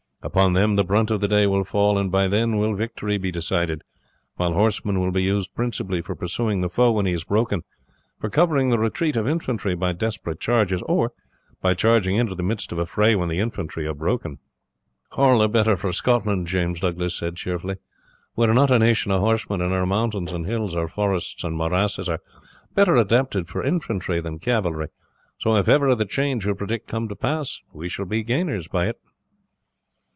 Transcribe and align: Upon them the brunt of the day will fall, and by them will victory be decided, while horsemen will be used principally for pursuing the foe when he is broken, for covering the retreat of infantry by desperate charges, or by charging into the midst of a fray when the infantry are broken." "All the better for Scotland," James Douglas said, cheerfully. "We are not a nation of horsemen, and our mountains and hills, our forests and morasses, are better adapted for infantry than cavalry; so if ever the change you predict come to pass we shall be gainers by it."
Upon 0.23 0.53
them 0.53 0.75
the 0.75 0.83
brunt 0.83 1.09
of 1.09 1.19
the 1.19 1.27
day 1.27 1.47
will 1.47 1.63
fall, 1.63 1.97
and 1.97 2.11
by 2.11 2.27
them 2.27 2.55
will 2.55 2.75
victory 2.75 3.17
be 3.17 3.31
decided, 3.31 3.81
while 4.35 4.53
horsemen 4.53 4.99
will 4.99 5.11
be 5.11 5.23
used 5.23 5.55
principally 5.55 5.99
for 6.03 6.13
pursuing 6.13 6.61
the 6.61 6.69
foe 6.69 6.91
when 6.91 7.07
he 7.07 7.11
is 7.11 7.23
broken, 7.23 7.63
for 8.19 8.29
covering 8.29 8.69
the 8.69 8.77
retreat 8.77 9.15
of 9.15 9.27
infantry 9.27 9.73
by 9.73 9.93
desperate 9.93 10.39
charges, 10.39 10.83
or 10.85 11.11
by 11.59 11.73
charging 11.73 12.17
into 12.17 12.35
the 12.35 12.43
midst 12.43 12.71
of 12.71 12.77
a 12.77 12.85
fray 12.85 13.15
when 13.15 13.29
the 13.29 13.39
infantry 13.39 13.87
are 13.87 13.95
broken." 13.95 14.37
"All 15.13 15.39
the 15.39 15.49
better 15.49 15.75
for 15.75 15.91
Scotland," 15.91 16.45
James 16.45 16.81
Douglas 16.81 17.17
said, 17.17 17.35
cheerfully. 17.35 17.77
"We 18.35 18.45
are 18.45 18.53
not 18.53 18.69
a 18.69 18.77
nation 18.77 19.11
of 19.11 19.21
horsemen, 19.21 19.59
and 19.59 19.73
our 19.73 19.87
mountains 19.87 20.31
and 20.31 20.45
hills, 20.45 20.75
our 20.75 20.87
forests 20.87 21.43
and 21.43 21.57
morasses, 21.57 22.07
are 22.07 22.19
better 22.75 22.95
adapted 22.95 23.47
for 23.47 23.63
infantry 23.63 24.21
than 24.21 24.37
cavalry; 24.37 24.89
so 25.39 25.55
if 25.55 25.67
ever 25.67 25.95
the 25.95 26.05
change 26.05 26.45
you 26.45 26.53
predict 26.53 26.87
come 26.87 27.07
to 27.07 27.15
pass 27.15 27.63
we 27.73 27.89
shall 27.89 28.05
be 28.05 28.21
gainers 28.21 28.67
by 28.67 28.85
it." 28.87 28.97